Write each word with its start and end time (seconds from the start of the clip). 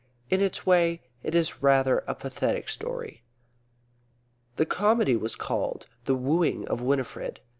In 0.31 0.41
its 0.41 0.65
way 0.65 1.03
it 1.21 1.35
is 1.35 1.61
rather 1.61 1.99
a 2.07 2.15
pathetic 2.15 2.69
story. 2.69 3.21
The 4.55 4.65
comedy 4.65 5.15
was 5.15 5.35
called 5.35 5.85
"The 6.05 6.15
Wooing 6.15 6.67
of 6.69 6.81
Winifred." 6.81 7.39